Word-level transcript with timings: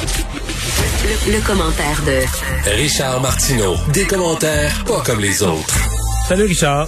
Le, 0.00 1.32
le 1.32 1.40
commentaire 1.46 2.02
de 2.06 2.70
Richard 2.76 3.20
Martineau. 3.20 3.76
Des 3.92 4.06
commentaires 4.06 4.72
pas 4.86 5.02
comme 5.04 5.20
les 5.20 5.42
autres. 5.42 5.74
Salut 6.28 6.44
Richard. 6.44 6.86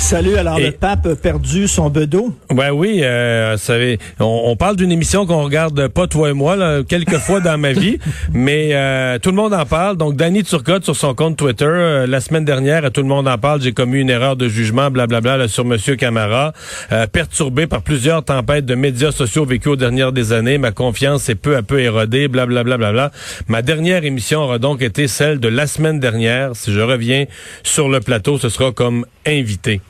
Salut, 0.00 0.36
alors 0.38 0.58
Et- 0.58 0.64
le 0.66 0.72
pape 0.72 1.06
a 1.06 1.14
perdu 1.14 1.68
son 1.68 1.88
bedeau? 1.90 2.34
Ouais, 2.50 2.70
oui, 2.70 3.00
euh, 3.02 3.50
vous 3.52 3.62
savez, 3.62 3.98
on, 4.18 4.42
on 4.46 4.56
parle 4.56 4.74
d'une 4.74 4.90
émission 4.90 5.24
qu'on 5.26 5.44
regarde 5.44 5.86
pas 5.88 6.06
toi 6.08 6.30
et 6.30 6.32
moi 6.32 6.56
là, 6.56 6.80
quelques 6.82 7.18
fois 7.18 7.38
dans 7.40 7.56
ma 7.58 7.72
vie, 7.72 7.98
mais 8.32 8.70
euh, 8.72 9.18
tout 9.20 9.28
le 9.30 9.36
monde 9.36 9.52
en 9.52 9.66
parle. 9.66 9.98
Donc 9.98 10.16
Danny 10.16 10.42
Turcotte 10.42 10.84
sur 10.84 10.96
son 10.96 11.14
compte 11.14 11.36
Twitter 11.36 11.64
euh, 11.66 12.06
la 12.08 12.20
semaine 12.20 12.44
dernière, 12.46 12.84
à 12.86 12.90
tout 12.90 13.02
le 13.02 13.06
monde 13.08 13.28
en 13.28 13.36
parle. 13.38 13.60
J'ai 13.60 13.72
commis 13.72 14.00
une 14.00 14.10
erreur 14.10 14.36
de 14.36 14.48
jugement, 14.48 14.90
blablabla, 14.90 15.36
là, 15.36 15.48
sur 15.48 15.64
Monsieur 15.66 15.94
Camara, 15.96 16.54
euh, 16.92 17.06
perturbé 17.06 17.66
par 17.68 17.82
plusieurs 17.82 18.24
tempêtes 18.24 18.64
de 18.66 18.74
médias 18.74 19.12
sociaux 19.12 19.44
vécues 19.44 19.68
aux 19.68 19.76
dernières 19.76 20.12
des 20.12 20.32
années. 20.32 20.56
Ma 20.58 20.72
confiance 20.72 21.28
est 21.28 21.34
peu 21.36 21.56
à 21.56 21.62
peu 21.62 21.78
érodée, 21.78 22.26
blablabla, 22.26 22.78
blablabla. 22.78 23.10
Ma 23.48 23.60
dernière 23.62 24.04
émission 24.04 24.40
aura 24.40 24.58
donc 24.58 24.80
été 24.82 25.06
celle 25.06 25.38
de 25.38 25.48
la 25.48 25.66
semaine 25.68 26.00
dernière. 26.00 26.56
Si 26.56 26.72
je 26.72 26.80
reviens 26.80 27.26
sur 27.62 27.88
le 27.90 28.00
plateau, 28.00 28.38
ce 28.38 28.48
sera 28.48 28.72
comme 28.72 29.04
invité. 29.26 29.80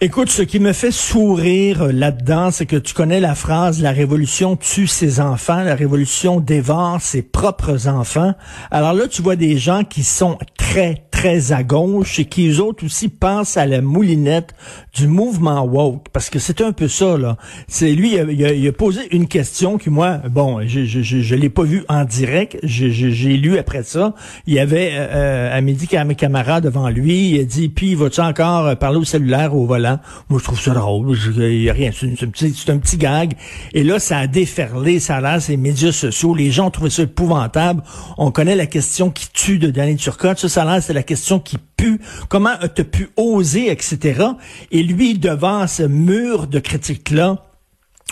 Écoute, 0.00 0.30
ce 0.30 0.42
qui 0.42 0.60
me 0.60 0.72
fait 0.72 0.92
sourire 0.92 1.82
euh, 1.82 1.90
là-dedans, 1.90 2.52
c'est 2.52 2.66
que 2.66 2.76
tu 2.76 2.94
connais 2.94 3.18
la 3.18 3.34
phrase 3.34 3.82
La 3.82 3.90
révolution 3.90 4.54
tue 4.54 4.86
ses 4.86 5.18
enfants, 5.18 5.64
la 5.64 5.74
révolution 5.74 6.38
dévore 6.38 7.00
ses 7.00 7.20
propres 7.20 7.88
enfants. 7.88 8.34
Alors 8.70 8.92
là, 8.92 9.08
tu 9.08 9.22
vois 9.22 9.34
des 9.34 9.58
gens 9.58 9.82
qui 9.82 10.04
sont 10.04 10.38
très, 10.70 11.02
très 11.10 11.52
à 11.52 11.62
gauche 11.62 12.18
et 12.18 12.26
qui, 12.26 12.48
eux 12.48 12.60
autres 12.60 12.84
aussi, 12.84 13.08
pensent 13.08 13.56
à 13.56 13.64
la 13.66 13.80
moulinette 13.80 14.54
du 14.94 15.06
mouvement 15.06 15.64
woke. 15.64 16.06
Parce 16.12 16.28
que 16.30 16.38
c'est 16.38 16.60
un 16.60 16.72
peu 16.72 16.88
ça, 16.88 17.16
là. 17.16 17.36
C'est 17.68 17.92
lui, 17.92 18.14
il 18.14 18.18
a, 18.20 18.22
il 18.30 18.44
a- 18.44 18.52
il 18.52 18.68
a 18.68 18.72
posé 18.72 19.00
une 19.14 19.26
question 19.28 19.78
qui, 19.78 19.88
moi, 19.90 20.18
bon, 20.30 20.60
je 20.66 20.84
je, 20.84 21.00
je, 21.02 21.20
je 21.20 21.34
l'ai 21.34 21.48
pas 21.48 21.62
vu 21.62 21.84
en 21.88 22.04
direct, 22.04 22.58
j'ai 22.62 23.36
lu 23.36 23.56
après 23.58 23.82
ça. 23.82 24.14
Il 24.46 24.54
y 24.54 24.58
avait 24.58 24.90
euh, 24.92 25.06
euh, 25.10 25.56
à 25.56 25.60
midi 25.60 25.88
mes 26.06 26.14
camarades 26.14 26.64
devant 26.64 26.88
lui, 26.90 27.30
il 27.30 27.40
a 27.40 27.44
dit, 27.44 27.68
puis 27.68 27.94
vas-tu 27.94 28.20
encore 28.20 28.66
euh, 28.66 28.74
parler 28.74 28.98
au 28.98 29.04
cellulaire 29.04 29.54
au 29.54 29.64
volant? 29.66 29.98
Moi, 30.28 30.38
je 30.38 30.44
trouve 30.44 30.60
ça 30.60 30.72
drôle, 30.74 31.16
il 31.38 31.62
y 31.62 31.70
a 31.70 31.72
rien, 31.72 31.90
c'est 31.92 32.06
un, 32.22 32.74
un 32.74 32.78
petit 32.78 32.96
gag. 32.98 33.32
Et 33.72 33.82
là, 33.84 33.98
ça 33.98 34.18
a 34.18 34.26
déferlé, 34.26 35.00
ça 35.00 35.16
a 35.16 35.20
l'air, 35.20 35.40
ces 35.42 35.56
médias 35.56 35.92
sociaux, 35.92 36.34
les 36.34 36.50
gens 36.50 36.66
ont 36.66 36.70
trouvé 36.70 36.90
ça 36.90 37.02
épouvantable. 37.02 37.82
On 38.18 38.30
connaît 38.30 38.56
la 38.56 38.66
question 38.66 39.10
qui 39.10 39.28
tue 39.32 39.58
de 39.58 39.70
Danny 39.70 39.96
Turcotte, 39.96 40.38
c'est 40.80 40.92
la 40.92 41.02
question 41.02 41.38
qui 41.40 41.58
pue. 41.76 42.00
Comment 42.28 42.50
as-tu 42.60 42.84
pu 42.84 43.08
oser, 43.16 43.70
etc. 43.70 44.24
Et 44.70 44.82
lui, 44.82 45.18
devant 45.18 45.66
ce 45.66 45.84
mur 45.84 46.46
de 46.46 46.58
critiques-là, 46.58 47.47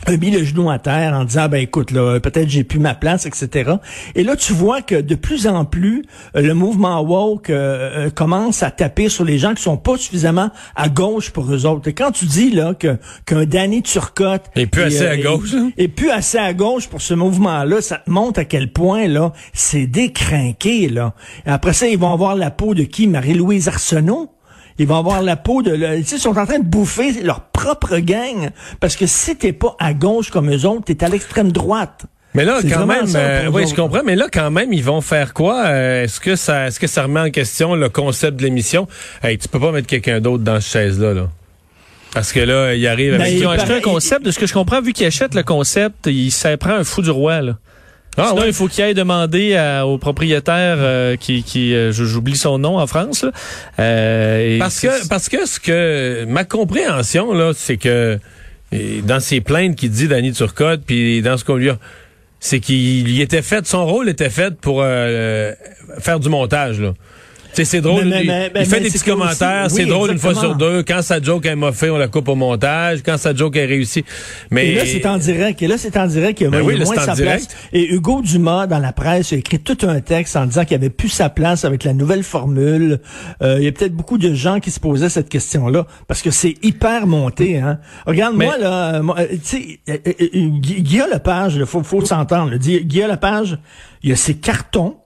a 0.05 0.17
mis 0.17 0.31
le 0.31 0.45
genou 0.45 0.71
à 0.71 0.79
terre 0.79 1.15
en 1.15 1.25
disant 1.25 1.49
ben 1.49 1.61
écoute 1.61 1.91
là 1.91 2.21
peut-être 2.21 2.49
j'ai 2.49 2.65
plus 2.65 2.79
ma 2.79 2.95
place 2.95 3.27
etc 3.27 3.73
et 4.15 4.23
là 4.25 4.37
tu 4.37 4.53
vois 4.53 4.83
que 4.83 5.01
de 5.01 5.15
plus 5.15 5.47
en 5.47 5.65
plus 5.65 6.05
euh, 6.37 6.43
le 6.43 6.55
mouvement 6.55 7.01
woke 7.01 7.51
euh, 7.51 8.07
euh, 8.07 8.11
commence 8.11 8.63
à 8.63 8.71
taper 8.71 9.09
sur 9.09 9.25
les 9.25 9.39
gens 9.39 9.55
qui 9.55 9.63
sont 9.63 9.79
pas 9.79 9.97
suffisamment 9.97 10.51
à 10.75 10.89
gauche 10.89 11.31
pour 11.31 11.53
eux 11.53 11.67
autres. 11.67 11.89
Et 11.89 11.95
quand 11.95 12.13
tu 12.13 12.27
dis 12.27 12.51
là 12.51 12.75
que 12.75 12.99
qu'un 13.25 13.47
Danny 13.47 13.83
Turcotte 13.83 14.45
Et 14.55 14.67
plus 14.67 14.83
assez 14.83 15.07
à 15.07 15.17
gauche, 15.17 15.55
hein? 15.55 15.71
et 15.77 15.89
plus 15.89 16.11
assez 16.11 16.39
à 16.39 16.53
gauche 16.53 16.89
pour 16.89 17.01
ce 17.01 17.15
mouvement 17.15 17.65
là 17.65 17.81
ça 17.81 17.97
te 17.97 18.11
montre 18.11 18.41
à 18.41 18.45
quel 18.45 18.73
point 18.73 19.09
là 19.09 19.33
c'est 19.55 19.87
décrinqué 19.87 20.89
là. 20.89 21.15
Et 21.47 21.51
après 21.51 21.73
ça 21.73 21.89
ils 21.89 21.99
vont 21.99 22.13
avoir 22.13 22.37
la 22.37 22.51
peau 22.51 22.75
de 22.75 22.85
qui? 22.85 23.07
Marie-Louise 23.07 23.69
Arsenault? 23.69 24.36
Ils 24.79 24.87
vont 24.87 24.99
avoir 24.99 25.23
la 25.23 25.37
peau 25.37 25.63
de... 25.63 25.71
le- 25.73 25.99
Tu 25.99 26.05
sais, 26.05 26.17
ils 26.17 26.21
sont 26.21 26.37
en 26.39 26.47
train 26.47 26.59
de 26.59 26.65
bouffer 26.65 27.23
leur 27.23 27.41
propre 27.41 27.99
gang. 27.99 28.51
Parce 28.81 28.97
que 28.97 29.07
si 29.07 29.37
t'es 29.37 29.53
pas 29.53 29.75
à 29.79 29.95
gauche 29.95 30.31
comme 30.31 30.51
eux 30.55 30.65
autres, 30.67 30.85
t'es 30.87 31.03
à 31.05 31.09
l'extrême 31.09 31.53
droite. 31.53 32.05
Mais 32.35 32.45
là, 32.45 32.59
quand 32.63 32.85
même, 32.87 33.07
euh, 33.15 33.49
oui, 33.51 33.67
je 33.67 33.75
comprends. 33.75 34.03
Mais 34.05 34.15
là, 34.15 34.27
quand 34.31 34.51
même, 34.51 34.71
ils 34.75 34.85
vont 34.85 35.01
faire 35.01 35.33
quoi? 35.33 35.65
Euh, 35.69 36.05
Est-ce 36.05 36.21
que 36.21 36.37
ça, 36.37 36.67
est-ce 36.67 36.79
que 36.79 36.87
ça 36.87 37.05
remet 37.05 37.21
en 37.21 37.31
question 37.31 37.75
le 37.75 37.89
concept 37.89 38.37
de 38.37 38.43
l'émission? 38.45 38.87
Hey, 39.23 39.39
tu 39.39 39.49
peux 39.49 39.59
pas 39.61 39.73
mettre 39.73 39.87
quelqu'un 39.87 40.21
d'autre 40.21 40.45
dans 40.45 40.61
cette 40.61 40.71
chaise 40.73 41.01
là, 41.01 41.15
là. 41.15 41.29
Parce 42.13 42.33
que 42.33 42.41
là, 42.41 42.75
il 42.75 42.87
arrive 42.87 43.13
Ben, 43.13 43.21
avec. 43.23 43.33
il 43.33 43.39
Ils 43.41 43.47
ont 43.47 43.51
acheté 43.51 43.73
un 43.75 43.81
concept. 43.81 44.25
De 44.25 44.31
ce 44.31 44.39
que 44.39 44.47
je 44.47 44.53
comprends, 44.53 44.83
vu 44.83 44.93
qu'ils 44.93 45.07
achètent 45.07 45.35
le 45.35 45.43
concept, 45.43 46.07
il 46.07 46.31
ça 46.31 46.55
prend 46.59 46.75
un 46.75 46.85
fou 46.85 47.01
du 47.03 47.11
roi. 47.11 47.41
Là. 47.41 47.57
Ah, 48.19 48.29
Sinon, 48.31 48.41
ouais. 48.43 48.49
il 48.49 48.53
faut 48.55 48.67
qu'il 48.69 48.83
aille 48.83 48.95
demander 48.95 49.57
à- 49.57 49.87
au 49.87 49.99
propriétaire 49.99 50.77
euh, 50.79 51.17
qui, 51.17 51.43
qui 51.43 51.75
euh, 51.75 51.93
j'oublie 51.93 52.37
son 52.37 52.59
nom 52.59 52.79
en 52.79 52.87
France. 52.87 53.25
là. 53.25 53.31
Euh, 53.79 54.57
et 54.57 54.59
Parce 54.59 54.81
que, 54.81 55.07
parce 55.09 55.29
que 55.29 55.45
ce 55.47 55.61
que 55.61 56.25
ma 56.27 56.45
compréhension 56.45 57.33
là, 57.35 57.53
c'est 57.55 57.77
que 57.77 58.19
dans 59.05 59.21
ses 59.21 59.41
plaintes 59.41 59.77
qu'il 59.77 59.91
dit 59.91 60.09
Danny 60.09 60.33
Turcotte, 60.33 60.83
puis 60.87 61.21
dans 61.23 61.37
ce 61.37 61.45
qu'on 61.45 61.57
lui 61.57 61.71
a, 61.71 61.79
c'est 62.41 62.61
qu'il 62.61 63.09
il 63.09 63.21
était 63.21 63.43
fait, 63.43 63.67
son 63.67 63.87
rôle 63.87 64.09
était 64.09 64.31
fait 64.31 64.55
pour 64.55 64.81
euh, 64.83 65.53
faire 65.99 66.19
du 66.21 66.29
montage 66.29 66.81
là. 66.81 66.93
C'est 67.65 67.81
drôle. 67.81 68.05
Mais- 68.05 68.11
mais- 68.11 68.21
il, 68.23 68.27
mais- 68.29 68.47
il 68.47 68.59
mais 68.61 68.65
fait 68.65 68.81
des 68.81 68.91
petits 68.91 69.05
commentaires. 69.05 69.67
oui, 69.71 69.75
c'est 69.75 69.87
drôle 69.87 70.13
une 70.13 70.19
fois 70.19 70.35
sur 70.35 70.55
deux. 70.55 70.83
Quand 70.83 71.03
sa 71.03 71.21
joke 71.21 71.47
est 71.47 71.57
moffée, 71.57 71.91
on 71.91 71.97
la 71.97 72.09
coupe 72.09 72.29
au 72.29 72.35
montage. 72.35 73.01
Quand 73.05 73.17
sa 73.17 73.35
joke 73.35 73.57
est 73.57 73.65
réussie. 73.67 74.05
Mais 74.51 74.69
Et 74.69 74.75
là, 74.75 74.83
c'est 74.87 75.07
en 75.07 75.17
direct. 75.19 75.63
Et 75.63 75.67
là, 75.67 75.77
c'est 75.79 75.97
en 75.97 76.07
direct. 76.07 76.41
Il 76.41 76.45
y 76.45 76.47
a, 76.47 76.51
Ben 76.51 76.63
oui, 76.63 76.77
moins 76.77 76.95
sa 76.95 77.15
direct. 77.15 77.47
place. 77.47 77.49
Et 77.73 77.93
Hugo 77.93 78.21
Dumas, 78.23 78.67
dans 78.67 78.79
la 78.79 78.93
presse, 78.93 79.33
a 79.33 79.37
écrit 79.37 79.59
tout 79.59 79.79
un 79.87 80.01
texte 80.01 80.37
en 80.37 80.47
disant 80.47 80.65
qu'il 80.65 80.75
avait 80.77 80.91
plus 80.91 81.09
sa 81.09 81.29
place 81.29 81.65
avec 81.65 81.85
la 81.85 81.93
nouvelle 81.93 82.23
formule. 82.23 83.01
Euh, 83.43 83.57
il 83.59 83.65
y 83.65 83.69
a 83.69 83.73
peut-être 83.73 83.95
beaucoup 83.95 84.19
de 84.19 84.35
gens 84.35 84.61
qui 84.61 84.71
se 84.71 84.81
posaient 84.81 85.09
cette 85.09 85.29
question-là 85.29 85.87
parce 86.09 86.23
que 86.23 86.31
c'est 86.31 86.55
hyper 86.63 87.07
monté. 87.07 87.59
Hein. 87.59 87.79
Regarde-moi, 88.07 88.59
là, 88.59 88.95
euh, 88.97 89.03
euh, 89.19 89.27
tu 89.31 89.39
sais, 89.43 89.81
euh, 89.89 89.97
Gu- 90.61 90.81
Guillaume 90.83 91.11
Lepage, 91.13 91.55
il 91.57 91.67
faut, 91.67 91.83
faut 91.83 92.05
s'entendre. 92.05 92.55
Guillaume 92.57 93.11
Lepage, 93.11 93.59
il 94.03 94.11
y 94.11 94.13
a 94.13 94.17
ses 94.17 94.35
cartons 94.35 94.97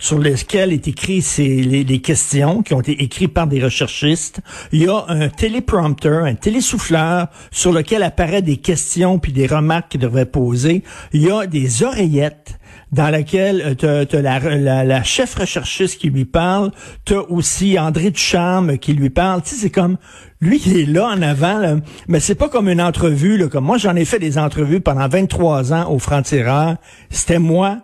sur 0.00 0.18
lesquels 0.18 0.72
est 0.72 0.88
écrit 0.88 1.22
ces, 1.22 1.62
les, 1.62 2.00
questions 2.00 2.62
qui 2.62 2.74
ont 2.74 2.80
été 2.80 3.00
écrites 3.02 3.32
par 3.32 3.46
des 3.46 3.62
recherchistes. 3.62 4.40
Il 4.72 4.82
y 4.82 4.88
a 4.88 5.04
un 5.08 5.28
téléprompteur, 5.28 6.24
un 6.24 6.34
télésouffleur 6.34 7.28
sur 7.52 7.72
lequel 7.72 8.02
apparaissent 8.02 8.42
des 8.42 8.56
questions 8.56 9.18
puis 9.18 9.32
des 9.32 9.46
remarques 9.46 9.90
qu'il 9.90 10.00
devrait 10.00 10.26
poser. 10.26 10.82
Il 11.12 11.22
y 11.22 11.30
a 11.30 11.46
des 11.46 11.82
oreillettes 11.84 12.58
dans 12.92 13.10
laquelle 13.10 13.76
tu 13.78 13.86
as, 13.86 14.22
la, 14.22 14.84
la, 14.84 15.02
chef 15.04 15.34
recherchiste 15.36 16.00
qui 16.00 16.10
lui 16.10 16.24
parle, 16.24 16.72
tu 17.04 17.14
as 17.14 17.30
aussi 17.30 17.78
André 17.78 18.10
Ducharme 18.10 18.78
qui 18.78 18.94
lui 18.94 19.10
parle. 19.10 19.42
Tu 19.42 19.50
sais, 19.50 19.56
c'est 19.56 19.70
comme 19.70 19.96
lui 20.40 20.60
il 20.66 20.78
est 20.78 20.86
là 20.86 21.08
en 21.08 21.22
avant, 21.22 21.58
là. 21.58 21.76
mais 22.08 22.18
c'est 22.18 22.34
pas 22.34 22.48
comme 22.48 22.68
une 22.68 22.80
entrevue. 22.80 23.48
Comme 23.48 23.64
moi, 23.64 23.76
j'en 23.76 23.94
ai 23.94 24.04
fait 24.04 24.18
des 24.18 24.38
entrevues 24.38 24.80
pendant 24.80 25.06
23 25.06 25.72
ans 25.72 25.92
au 25.92 25.98
Franc-Tireur. 25.98 26.76
C'était 27.10 27.38
moi 27.38 27.78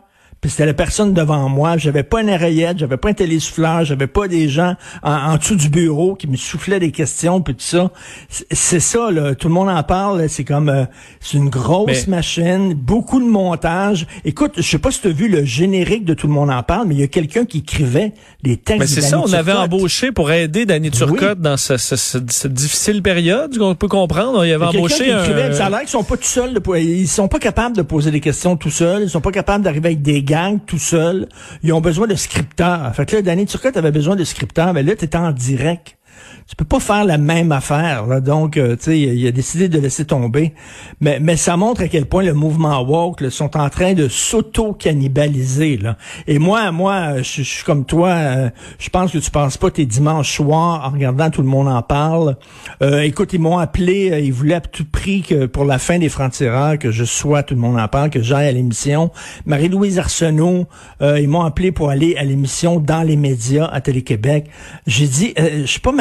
puis 0.46 0.50
c'était 0.52 0.66
la 0.66 0.74
personne 0.74 1.12
devant 1.12 1.48
moi. 1.48 1.76
J'avais 1.76 2.04
pas 2.04 2.22
une 2.22 2.30
oreillette, 2.30 2.78
j'avais 2.78 2.96
pas 2.96 3.08
un 3.08 3.14
télésouffleur, 3.14 3.84
j'avais 3.84 4.06
pas 4.06 4.28
des 4.28 4.48
gens 4.48 4.76
en, 5.02 5.12
en 5.12 5.36
dessous 5.38 5.56
du 5.56 5.68
bureau 5.68 6.14
qui 6.14 6.28
me 6.28 6.36
soufflaient 6.36 6.78
des 6.78 6.92
questions 6.92 7.40
puis 7.40 7.54
tout 7.54 7.64
ça. 7.64 7.90
C'est- 8.28 8.78
ça, 8.78 9.10
là. 9.10 9.34
Tout 9.34 9.48
le 9.48 9.54
monde 9.54 9.68
en 9.68 9.82
parle. 9.82 10.28
C'est 10.28 10.44
comme 10.44 10.68
euh, 10.68 10.84
c'est 11.18 11.36
une 11.38 11.48
grosse 11.48 12.06
Mais- 12.06 12.16
machine, 12.16 12.74
beaucoup 12.74 13.18
de 13.18 13.26
montage. 13.26 14.06
Écoute, 14.24 14.52
je 14.58 14.62
sais 14.62 14.78
pas 14.78 14.92
si 14.92 15.00
tu 15.00 15.08
as 15.08 15.10
vu 15.10 15.28
le 15.28 15.44
générique 15.44 16.04
de 16.04 16.14
Tout 16.14 16.28
le 16.28 16.32
monde 16.32 16.50
en 16.50 16.62
parle, 16.62 16.86
mais 16.86 16.94
il 16.94 17.00
y 17.00 17.04
a 17.04 17.08
quelqu'un 17.08 17.44
qui 17.44 17.58
écrivait 17.58 18.12
les 18.44 18.56
textes. 18.56 18.78
Mais 18.80 18.86
c'est 18.86 19.00
ça, 19.00 19.18
on 19.20 19.32
avait 19.32 19.52
embauché 19.52 20.12
pour 20.12 20.30
aider 20.30 20.64
Danny 20.64 20.90
Turcotte 20.92 21.40
dans 21.40 21.56
ce- 21.56 21.76
ce- 21.76 21.96
ce- 21.96 22.18
cette 22.28 22.52
difficile 22.54 23.02
période 23.02 23.58
qu'on 23.58 23.74
peut 23.74 23.88
comprendre. 23.88 24.44
Il 24.46 24.52
avait 24.52 24.64
embauché 24.64 24.98
quelqu'un 24.98 25.18
qui 25.24 25.30
écrivait, 25.30 25.48
un... 25.48 25.52
Ça 25.52 25.66
a 25.66 25.70
l'air 25.70 25.80
qu'ils 25.80 25.88
sont 25.88 26.04
pas 26.04 26.16
tout 26.16 26.22
seuls. 26.22 26.54
De, 26.54 26.62
ils 26.78 27.08
sont 27.08 27.26
pas 27.28 27.38
capables 27.40 27.76
de 27.76 27.82
poser 27.82 28.10
des 28.10 28.20
questions 28.20 28.56
tout 28.56 28.70
seuls. 28.70 29.02
Ils 29.02 29.10
sont 29.10 29.20
pas 29.20 29.32
capables 29.32 29.64
d'arriver 29.64 29.88
avec 29.88 30.02
des 30.02 30.22
tout 30.66 30.78
seuls. 30.78 31.28
Ils 31.62 31.72
ont 31.72 31.80
besoin 31.80 32.06
de 32.06 32.14
scripteurs. 32.14 32.94
Fait 32.94 33.06
que 33.06 33.16
là, 33.16 33.22
Danny 33.22 33.46
Turcotte 33.46 33.76
avait 33.76 33.92
besoin 33.92 34.16
de 34.16 34.24
scripteurs. 34.24 34.72
Mais 34.72 34.82
là, 34.82 34.94
t'étais 34.94 35.16
en 35.16 35.32
direct. 35.32 35.96
Tu 36.46 36.54
peux 36.56 36.64
pas 36.64 36.80
faire 36.80 37.04
la 37.04 37.18
même 37.18 37.52
affaire. 37.52 38.20
Donc, 38.20 38.56
euh, 38.56 38.76
tu 38.76 38.84
sais, 38.84 38.98
il 39.00 39.26
a 39.26 39.32
décidé 39.32 39.68
de 39.68 39.78
laisser 39.78 40.04
tomber. 40.04 40.54
Mais, 41.00 41.18
mais 41.20 41.36
ça 41.36 41.56
montre 41.56 41.82
à 41.82 41.88
quel 41.88 42.06
point 42.06 42.22
le 42.22 42.34
mouvement 42.34 42.80
woke 42.82 43.20
là, 43.20 43.30
sont 43.30 43.56
en 43.56 43.68
train 43.68 43.94
de 43.94 44.08
s'auto-cannibaliser. 44.08 45.80
Et 46.26 46.38
moi, 46.38 46.70
moi, 46.72 47.22
je 47.22 47.42
suis 47.42 47.64
comme 47.64 47.84
toi. 47.84 48.08
euh, 48.10 48.50
je 48.78 48.88
pense 48.88 49.12
que 49.12 49.18
tu 49.18 49.30
penses 49.30 49.56
pas 49.56 49.70
tes 49.70 49.86
dimanches 49.86 50.36
soirs 50.36 50.84
en 50.86 50.90
regardant 50.90 51.30
tout 51.30 51.42
le 51.42 51.48
monde 51.48 51.68
en 51.68 51.82
parle. 51.82 52.36
Euh, 52.82 53.00
écoute, 53.00 53.32
ils 53.32 53.40
m'ont 53.40 53.58
appelé. 53.58 54.10
euh, 54.12 54.20
ils 54.20 54.32
voulaient 54.32 54.54
à 54.54 54.60
tout 54.60 54.84
prix 54.84 55.22
que 55.22 55.46
pour 55.46 55.64
la 55.64 55.78
fin 55.78 55.98
des 55.98 56.08
francs-tireurs 56.08 56.78
que 56.78 56.90
je 56.90 57.04
sois 57.04 57.42
tout 57.42 57.54
le 57.54 57.60
monde 57.60 57.78
en 57.78 57.88
parle, 57.88 58.10
que 58.10 58.22
j'aille 58.22 58.48
à 58.48 58.52
l'émission. 58.52 59.10
Marie-Louise 59.46 59.98
Arsenault, 59.98 60.66
ils 61.00 61.28
m'ont 61.28 61.42
appelé 61.42 61.72
pour 61.72 61.90
aller 61.90 62.16
à 62.16 62.24
l'émission 62.24 62.80
dans 62.80 63.02
les 63.02 63.16
médias 63.16 63.66
à 63.66 63.80
Télé-Québec. 63.80 64.46
J'ai 64.86 65.06
dit, 65.06 65.34
je 65.36 65.64
suis 65.66 65.80
pas 65.80 65.92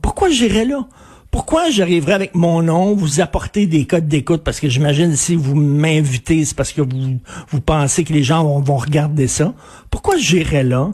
Pourquoi 0.00 0.30
j'irais 0.30 0.64
là? 0.64 0.86
Pourquoi 1.30 1.68
j'arriverais 1.68 2.14
avec 2.14 2.34
mon 2.34 2.62
nom, 2.62 2.94
vous 2.94 3.20
apporter 3.20 3.66
des 3.66 3.84
codes 3.84 4.08
d'écoute? 4.08 4.42
Parce 4.42 4.60
que 4.60 4.68
j'imagine 4.68 5.14
si 5.14 5.34
vous 5.34 5.54
m'invitez, 5.54 6.44
c'est 6.44 6.56
parce 6.56 6.72
que 6.72 6.80
vous, 6.80 7.18
vous 7.50 7.60
pensez 7.60 8.04
que 8.04 8.14
les 8.14 8.22
gens 8.22 8.44
vont, 8.44 8.60
vont 8.60 8.76
regarder 8.76 9.28
ça. 9.28 9.52
Pourquoi 9.90 10.16
j'irais 10.16 10.64
là? 10.64 10.92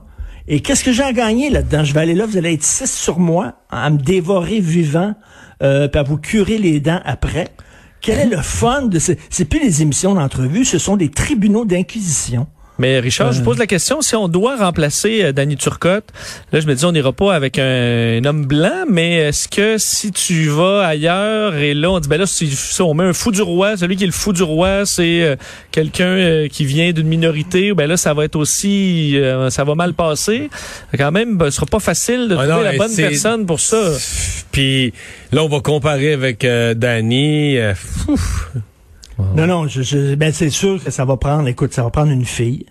Et 0.49 0.61
qu'est-ce 0.61 0.82
que 0.82 0.93
j'ai 0.93 1.05
à 1.05 1.12
gagner 1.12 1.50
là-dedans? 1.50 1.85
Je 1.85 1.94
vais 1.94 2.00
aller 2.00 2.15
là, 2.15 2.26
vous 2.26 2.37
allez 2.37 2.55
être 2.55 2.65
six 2.65 2.93
sur 2.93 3.19
moi, 3.19 3.55
à 3.71 3.88
me 3.91 3.97
dévorer 3.97 4.61
vivant, 4.61 5.15
euh, 5.62 5.88
puis 5.88 6.00
à 6.00 6.03
vous 6.03 6.19
curer 6.19 6.59
les 6.59 6.81
dents 6.81 7.00
après. 7.05 7.49
Quel 8.00 8.19
est 8.19 8.37
le 8.37 8.43
fun 8.43 8.82
de 8.82 8.99
ces... 8.99 9.17
C'est 9.31 9.47
plus 9.47 9.61
des 9.61 9.82
émissions 9.82 10.15
d'entrevue, 10.15 10.65
ce 10.65 10.79
sont 10.79 10.97
des 10.97 11.11
tribunaux 11.11 11.65
d'inquisition. 11.65 12.47
Mais 12.79 12.99
Richard, 12.99 13.32
je 13.32 13.41
pose 13.41 13.59
la 13.59 13.67
question, 13.69 14.03
si 14.03 14.17
on 14.17 14.26
doit 14.26 14.56
remplacer 14.56 15.23
euh, 15.25 15.32
Danny 15.32 15.56
Turcotte, 15.56 16.09
là 16.53 16.59
je 16.59 16.67
me 16.67 16.75
dis 16.75 16.85
on 16.85 16.91
n'ira 16.93 17.12
pas 17.12 17.32
avec 17.35 17.59
un, 17.59 18.19
un 18.21 18.25
homme 18.25 18.47
blanc, 18.47 18.85
mais 18.91 19.15
est-ce 19.29 19.47
que 19.49 19.79
si 19.79 20.11
tu 20.11 20.49
vas 20.49 20.85
ailleurs 20.85 21.55
et 21.55 21.73
là 21.73 21.91
on 21.93 22.00
dit 22.00 22.09
ben 22.09 22.19
là 22.19 22.26
si, 22.26 22.49
si 22.50 22.82
on 22.82 22.93
met 22.94 23.05
un 23.05 23.12
fou 23.12 23.31
du 23.31 23.43
roi, 23.43 23.76
celui 23.76 23.94
qui 23.94 24.03
est 24.03 24.09
le 24.09 24.12
fou 24.12 24.32
du 24.32 24.43
roi, 24.43 24.87
c'est 24.87 25.23
euh, 25.23 25.37
quelqu'un 25.71 26.05
euh, 26.05 26.49
qui 26.49 26.65
vient 26.65 26.91
d'une 26.93 27.06
minorité, 27.06 27.73
ben 27.75 27.87
là 27.87 27.97
ça 27.97 28.12
va 28.12 28.25
être 28.25 28.37
aussi 28.37 29.17
euh, 29.19 29.50
ça 29.50 29.62
va 29.62 29.75
mal 29.77 29.94
passer. 29.94 30.50
Quand 30.99 31.12
même, 31.12 31.37
ben, 31.38 31.47
ce 31.47 31.56
sera 31.56 31.67
pas 31.67 31.79
facile 31.81 32.29
de 32.29 32.35
Ah 32.35 32.47
trouver 32.47 32.53
non, 32.55 32.61
la 32.62 32.77
bonne 32.77 32.94
personne 32.97 33.47
pour 33.47 33.61
ça. 33.61 33.93
Puis 34.50 34.93
là, 35.32 35.44
on 35.44 35.49
va 35.49 35.61
comparer 35.61 36.12
avec 36.12 36.44
euh, 36.44 36.75
Danny. 36.75 37.56
euh, 37.59 37.75
Non, 39.37 39.46
non, 39.46 39.66
je, 39.69 39.82
je- 39.82 40.14
ben 40.14 40.32
c'est 40.32 40.50
sûr 40.50 40.82
que 40.82 40.90
ça 40.90 41.05
va 41.05 41.16
prendre, 41.16 41.46
écoute, 41.49 41.72
ça 41.72 41.82
va 41.82 41.90
prendre 41.90 42.11
une 42.11 42.25
fille. 42.25 42.66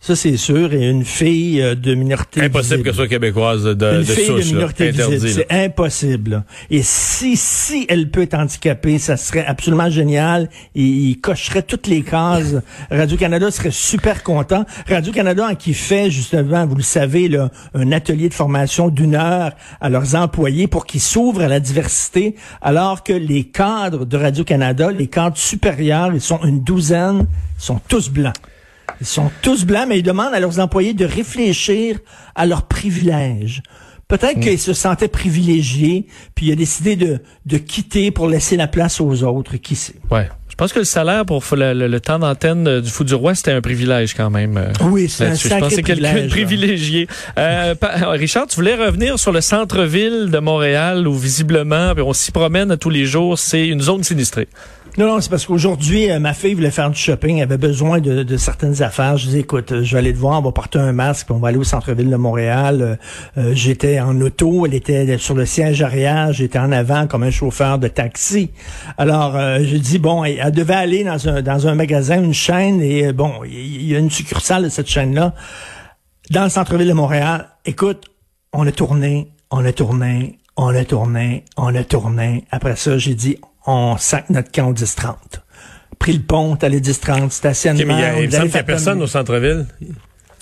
Ça, 0.00 0.14
c'est 0.14 0.36
sûr, 0.36 0.72
et 0.72 0.88
une 0.88 1.04
fille 1.04 1.60
euh, 1.60 1.74
de 1.74 1.92
minorité 1.94 2.40
impossible 2.40 2.62
visible. 2.76 2.82
qu'elle 2.84 2.94
soit 2.94 3.08
québécoise 3.08 3.64
de, 3.64 3.74
de 3.74 3.98
Une 3.98 4.04
fille 4.04 4.26
souche, 4.26 4.48
de 4.48 4.54
minorité 4.54 4.92
c'est 5.18 5.52
impossible. 5.52 6.30
là. 6.30 6.44
Et 6.70 6.82
si 6.84 7.36
si 7.36 7.84
elle 7.88 8.08
peut 8.08 8.22
être 8.22 8.34
handicapée, 8.34 8.98
ça 9.00 9.16
serait 9.16 9.44
absolument 9.44 9.90
génial. 9.90 10.50
Et 10.76 10.84
il 10.84 11.20
cocherait 11.20 11.62
toutes 11.62 11.88
les 11.88 12.02
cases. 12.02 12.54
Radio-Canada 12.92 13.50
serait 13.50 13.72
super 13.72 14.22
content. 14.22 14.64
Radio-Canada, 14.88 15.56
qui 15.56 15.74
fait 15.74 16.12
justement, 16.12 16.64
vous 16.64 16.76
le 16.76 16.82
savez, 16.82 17.28
là, 17.28 17.50
un 17.74 17.90
atelier 17.90 18.28
de 18.28 18.34
formation 18.34 18.88
d'une 18.90 19.16
heure 19.16 19.50
à 19.80 19.88
leurs 19.88 20.14
employés 20.14 20.68
pour 20.68 20.86
qu'ils 20.86 21.00
s'ouvrent 21.00 21.42
à 21.42 21.48
la 21.48 21.58
diversité, 21.58 22.36
alors 22.62 23.02
que 23.02 23.12
les 23.12 23.44
cadres 23.44 24.04
de 24.06 24.16
Radio-Canada, 24.16 24.92
les 24.92 25.08
cadres 25.08 25.36
supérieurs, 25.36 26.12
ils 26.14 26.20
sont 26.20 26.40
une 26.44 26.62
douzaine, 26.62 27.26
sont 27.58 27.80
tous 27.88 28.10
blancs. 28.10 28.36
Ils 29.00 29.06
sont 29.06 29.30
tous 29.42 29.64
blancs, 29.64 29.86
mais 29.88 29.98
ils 29.98 30.02
demandent 30.02 30.34
à 30.34 30.40
leurs 30.40 30.58
employés 30.60 30.94
de 30.94 31.04
réfléchir 31.04 31.98
à 32.34 32.46
leurs 32.46 32.66
privilèges. 32.66 33.62
Peut-être 34.08 34.40
qu'ils 34.40 34.58
se 34.58 34.72
sentaient 34.72 35.08
privilégiés, 35.08 36.06
puis 36.34 36.46
il 36.46 36.52
a 36.52 36.56
décidé 36.56 36.96
de, 36.96 37.20
de 37.44 37.58
quitter 37.58 38.10
pour 38.10 38.26
laisser 38.26 38.56
la 38.56 38.66
place 38.66 39.00
aux 39.00 39.22
autres. 39.22 39.58
Qui 39.58 39.76
sait? 39.76 39.96
Ouais. 40.10 40.28
Je 40.58 40.64
pense 40.64 40.72
que 40.72 40.80
le 40.80 40.84
salaire 40.84 41.24
pour 41.24 41.44
le, 41.52 41.72
le- 41.72 41.86
le 41.86 42.00
temps 42.00 42.18
d'antenne 42.18 42.66
euh, 42.66 42.80
du 42.80 42.90
Fou 42.90 43.04
du 43.04 43.14
Roi, 43.14 43.36
c'était 43.36 43.52
un 43.52 43.60
privilège 43.60 44.14
quand 44.14 44.28
même. 44.28 44.56
euh, 44.56 44.72
Oui, 44.90 45.08
c'est 45.08 45.22
un 45.22 45.28
là-dessus. 45.28 45.46
Je 45.50 45.54
pense 45.54 45.60
que 45.60 45.64
sacré 45.68 45.76
c'est 45.76 45.82
quelqu'un 45.84 46.22
de 46.24 46.28
privilégié. 46.28 47.06
Euh, 47.38 47.74
pa- 47.80 48.10
Richard, 48.10 48.48
tu 48.48 48.56
voulais 48.56 48.74
revenir 48.74 49.20
sur 49.20 49.30
le 49.30 49.40
centre-ville 49.40 50.30
de 50.32 50.38
Montréal 50.40 51.06
où 51.06 51.14
visiblement, 51.14 51.92
on 51.98 52.12
s'y 52.12 52.32
promène 52.32 52.76
tous 52.76 52.90
les 52.90 53.04
jours, 53.04 53.38
c'est 53.38 53.68
une 53.68 53.82
zone 53.82 54.02
sinistrée. 54.02 54.48
Non, 54.96 55.06
non, 55.06 55.20
c'est 55.20 55.30
parce 55.30 55.46
qu'aujourd'hui, 55.46 56.10
euh, 56.10 56.18
ma 56.18 56.34
fille 56.34 56.54
voulait 56.54 56.72
faire 56.72 56.90
du 56.90 56.98
shopping, 56.98 57.36
elle 57.36 57.44
avait 57.44 57.56
besoin 57.56 58.00
de, 58.00 58.24
de 58.24 58.36
certaines 58.36 58.82
affaires. 58.82 59.16
Je 59.16 59.28
dis, 59.28 59.38
écoute, 59.38 59.70
euh, 59.70 59.84
je 59.84 59.92
vais 59.92 59.98
aller 60.00 60.12
te 60.12 60.18
voir, 60.18 60.40
on 60.40 60.42
va 60.42 60.50
porter 60.50 60.80
un 60.80 60.90
masque, 60.92 61.26
puis 61.26 61.34
on 61.36 61.38
va 61.38 61.48
aller 61.48 61.58
au 61.58 61.62
centre-ville 61.62 62.10
de 62.10 62.16
Montréal. 62.16 62.82
Euh, 62.82 63.40
euh, 63.40 63.52
j'étais 63.54 64.00
en 64.00 64.20
auto, 64.20 64.66
elle 64.66 64.74
était 64.74 65.16
sur 65.18 65.36
le 65.36 65.46
siège 65.46 65.82
arrière, 65.82 66.32
j'étais 66.32 66.58
en 66.58 66.72
avant 66.72 67.06
comme 67.06 67.22
un 67.22 67.30
chauffeur 67.30 67.78
de 67.78 67.86
taxi. 67.86 68.50
Alors, 68.96 69.36
euh, 69.36 69.60
je 69.62 69.76
dis, 69.76 70.00
bon, 70.00 70.24
elle, 70.24 70.40
elle 70.48 70.54
devait 70.54 70.74
aller 70.74 71.04
dans 71.04 71.28
un, 71.28 71.42
dans 71.42 71.66
un 71.68 71.74
magasin, 71.74 72.22
une 72.22 72.34
chaîne, 72.34 72.80
et 72.80 73.06
euh, 73.06 73.12
bon, 73.12 73.44
il 73.44 73.84
y, 73.84 73.94
a 73.94 73.98
une 73.98 74.10
succursale 74.10 74.64
de 74.64 74.68
cette 74.68 74.88
chaîne-là 74.88 75.34
dans 76.30 76.44
le 76.44 76.50
centre-ville 76.50 76.88
de 76.88 76.92
Montréal. 76.92 77.48
Écoute, 77.64 78.06
on 78.52 78.66
a 78.66 78.72
tourné, 78.72 79.28
on 79.50 79.64
a 79.64 79.72
tourné, 79.72 80.38
on 80.56 80.74
a 80.74 80.84
tourné, 80.84 81.44
on 81.56 81.74
a 81.74 81.84
tourné. 81.84 82.44
Après 82.50 82.76
ça, 82.76 82.98
j'ai 82.98 83.14
dit, 83.14 83.38
on 83.66 83.96
sac 83.98 84.30
notre 84.30 84.50
camp 84.50 84.68
au 84.68 84.72
10-30. 84.74 85.14
Pris 85.98 86.12
le 86.14 86.20
pont, 86.22 86.54
allé 86.62 86.80
10-30, 86.80 87.24
Ok, 87.24 87.32
stationnement. 87.32 87.84
mais 87.86 87.94
il 87.94 88.00
y 88.00 88.04
a- 88.04 88.14
on 88.14 88.20
il 88.20 88.26
me 88.26 88.30
semble 88.30 88.44
qu'il 88.44 88.52
n'y 88.54 88.58
a 88.58 88.62
personne 88.64 89.02
au 89.02 89.06
centre-ville. 89.06 89.66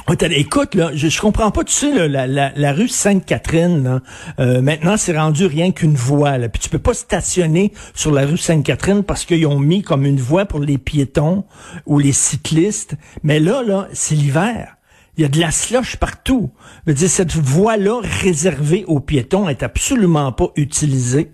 Écoute, 0.09 0.77
là, 0.77 0.91
je, 0.95 1.09
je 1.09 1.21
comprends 1.21 1.51
pas, 1.51 1.65
tu 1.65 1.73
sais, 1.73 2.09
là, 2.09 2.27
la, 2.29 2.73
rue 2.73 2.89
Sainte-Catherine, 2.89 4.01
euh, 4.39 4.63
maintenant, 4.63 4.97
c'est 4.97 5.19
rendu 5.19 5.47
rien 5.47 5.73
qu'une 5.73 5.97
voie. 5.97 6.39
Là. 6.39 6.49
Puis 6.49 6.61
tu 6.61 6.69
peux 6.69 6.79
pas 6.79 6.95
stationner 6.95 7.73
sur 7.93 8.13
la 8.13 8.25
rue 8.25 8.37
Sainte-Catherine 8.37 9.03
parce 9.03 9.25
qu'ils 9.25 9.47
ont 9.49 9.59
mis 9.59 9.83
comme 9.83 10.07
une 10.07 10.21
voie 10.21 10.45
pour 10.47 10.61
les 10.61 10.79
piétons 10.79 11.45
ou 11.87 11.99
les 11.99 12.13
cyclistes. 12.13 12.95
Mais 13.25 13.41
là, 13.41 13.65
là, 13.65 13.89
c'est 13.93 14.15
l'hiver. 14.15 14.77
Il 15.17 15.23
y 15.23 15.25
a 15.25 15.29
de 15.29 15.41
la 15.41 15.51
slush 15.51 15.97
partout. 15.97 16.51
Je 16.87 16.93
veux 16.93 16.97
dire, 16.97 17.11
cette 17.11 17.35
voie-là 17.35 18.01
réservée 18.23 18.85
aux 18.87 19.01
piétons 19.01 19.49
est 19.49 19.65
absolument 19.65 20.31
pas 20.31 20.51
utilisée. 20.55 21.33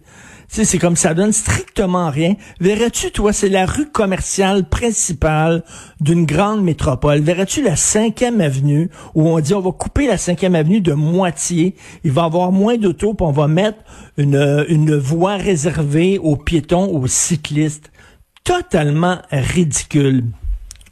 Sais, 0.52 0.66
c'est 0.66 0.78
comme 0.78 0.96
ça 0.96 1.14
donne 1.14 1.32
strictement 1.32 2.10
rien. 2.10 2.34
Verrais-tu, 2.60 3.10
toi, 3.10 3.32
c'est 3.32 3.48
la 3.48 3.64
rue 3.64 3.88
commerciale 3.88 4.68
principale 4.68 5.64
d'une 5.98 6.26
grande 6.26 6.62
métropole. 6.62 7.22
Verrais-tu 7.22 7.62
la 7.62 7.74
cinquième 7.74 8.42
avenue 8.42 8.90
où 9.14 9.26
on 9.30 9.40
dit 9.40 9.54
on 9.54 9.62
va 9.62 9.72
couper 9.72 10.06
la 10.06 10.18
cinquième 10.18 10.54
avenue 10.54 10.82
de 10.82 10.92
moitié. 10.92 11.74
Il 12.04 12.12
va 12.12 12.24
avoir 12.24 12.52
moins 12.52 12.76
d'autos, 12.76 13.14
puis 13.14 13.26
on 13.26 13.32
va 13.32 13.48
mettre 13.48 13.78
une, 14.18 14.66
une 14.68 14.94
voie 14.94 15.36
réservée 15.36 16.18
aux 16.18 16.36
piétons, 16.36 16.84
aux 16.94 17.06
cyclistes. 17.06 17.90
Totalement 18.44 19.22
ridicule. 19.30 20.24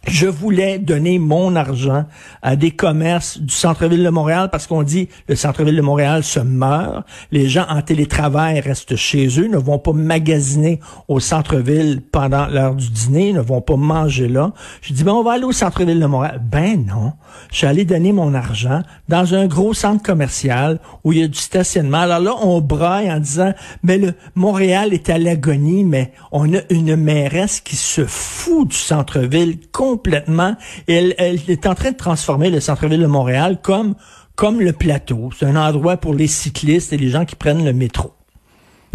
Je 0.09 0.27
voulais 0.27 0.79
donner 0.79 1.19
mon 1.19 1.55
argent 1.57 2.07
à 2.41 2.57
des 2.57 2.71
commerces 2.71 3.39
du 3.39 3.53
centre-ville 3.53 4.03
de 4.03 4.09
Montréal 4.09 4.49
parce 4.51 4.67
qu'on 4.67 4.83
dit 4.83 5.11
le 5.29 5.37
centre-ville 5.37 5.77
de 5.77 5.83
Montréal 5.83 6.25
se 6.25 6.41
meurt. 6.41 7.07
Les 7.31 7.51
gens 7.51 7.67
en 7.69 7.83
télétravail 7.83 8.61
restent 8.61 8.97
chez 8.97 9.29
eux, 9.39 9.47
ne 9.47 9.59
vont 9.59 9.79
pas 9.79 9.93
magasiner 9.93 10.81
au 11.09 11.21
centre-ville 11.21 12.01
pendant 12.01 12.47
l'heure 12.47 12.77
du 12.77 12.89
dîner, 12.89 13.35
ne 13.35 13.41
vont 13.41 13.61
pas 13.61 13.77
manger 13.77 14.27
là. 14.27 14.53
Je 14.81 14.95
dis 14.95 15.05
ben 15.05 15.13
on 15.13 15.23
va 15.23 15.33
aller 15.33 15.45
au 15.45 15.53
centre-ville 15.53 16.01
de 16.01 16.07
Montréal. 16.07 16.41
Ben 16.51 16.83
non, 16.87 17.13
je 17.51 17.59
suis 17.59 17.67
allé 17.67 17.85
donner 17.85 18.13
mon 18.13 18.33
argent 18.33 18.81
dans 19.11 19.35
un 19.35 19.47
gros 19.47 19.75
centre 19.75 20.03
commercial 20.03 20.81
où 21.05 21.13
il 21.13 21.19
y 21.19 21.23
a 21.23 21.29
du 21.29 21.39
stationnement. 21.39 21.99
Alors 21.99 22.21
là 22.21 22.35
on 22.43 22.63
braille 22.63 23.13
en 23.13 23.21
disant 23.21 23.53
mais 23.83 23.99
le 23.99 24.15
Montréal 24.35 24.95
est 24.95 25.11
à 25.11 25.19
l'agonie, 25.19 25.85
mais 25.85 26.13
on 26.33 26.55
a 26.55 26.61
une 26.71 26.97
mairesse 26.97 27.61
qui 27.61 27.77
se 27.77 28.07
fout 28.07 28.69
du 28.69 28.77
centre-ville 28.77 29.59
complètement. 29.91 30.57
Et 30.89 30.95
elle, 30.95 31.15
elle 31.19 31.41
est 31.49 31.67
en 31.67 31.75
train 31.75 31.91
de 31.91 31.97
transformer 31.97 32.51
le 32.51 32.61
centre-ville 32.61 33.01
de 33.01 33.07
Montréal 33.07 33.59
comme, 33.63 33.95
comme 34.37 34.61
le 34.61 34.73
plateau. 34.73 35.31
C'est 35.37 35.47
un 35.47 35.57
endroit 35.57 35.97
pour 35.97 36.15
les 36.15 36.27
cyclistes 36.27 36.93
et 36.93 36.97
les 36.97 37.09
gens 37.09 37.25
qui 37.25 37.37
prennent 37.37 37.65
le 37.65 37.73
métro. 37.73 38.13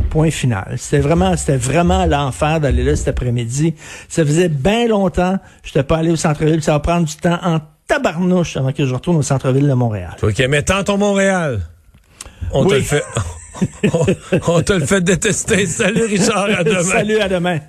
Point 0.09 0.31
final. 0.31 0.75
C'était 0.77 0.99
vraiment, 0.99 1.35
c'était 1.37 1.57
vraiment 1.57 2.05
l'enfer 2.05 2.59
d'aller 2.59 2.83
là 2.83 2.95
cet 2.95 3.07
après-midi. 3.09 3.75
Ça 4.09 4.25
faisait 4.25 4.49
bien 4.49 4.87
longtemps 4.87 5.37
que 5.63 5.69
je 5.69 5.69
n'étais 5.69 5.83
pas 5.83 5.97
allé 5.97 6.11
au 6.11 6.15
centre-ville. 6.15 6.61
Ça 6.61 6.73
va 6.73 6.79
prendre 6.79 7.05
du 7.05 7.15
temps 7.15 7.39
en 7.41 7.59
tabarnouche 7.87 8.57
avant 8.57 8.71
que 8.71 8.85
je 8.85 8.93
retourne 8.93 9.17
au 9.17 9.21
centre-ville 9.21 9.67
de 9.67 9.73
Montréal. 9.73 10.15
OK, 10.21 10.43
mais 10.49 10.63
ton 10.63 10.97
Montréal. 10.97 11.61
On 12.51 12.65
te 12.65 12.75
le 12.75 12.81
fait. 12.81 13.03
on, 13.93 14.05
on 14.47 14.61
te 14.61 14.73
le 14.73 14.85
fait 14.85 15.01
détester. 15.01 15.65
Salut 15.65 16.05
Richard, 16.05 16.49
à 16.57 16.63
demain. 16.63 16.83
Salut, 16.83 17.19
à 17.19 17.29
demain. 17.29 17.59